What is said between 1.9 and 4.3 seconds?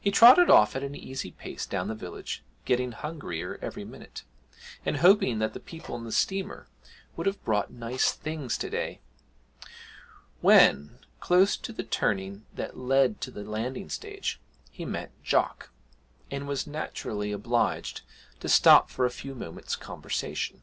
the village, getting hungrier every minute,